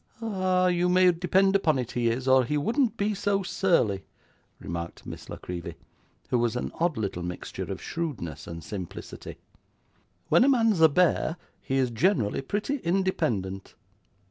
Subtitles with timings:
[0.19, 4.03] 'Ah, you may depend upon it he is, or he wouldn't be so surly,'
[4.59, 5.75] remarked Miss La Creevy,
[6.31, 9.37] who was an odd little mixture of shrewdness and simplicity.
[10.27, 13.75] 'When a man's a bear, he is generally pretty independent.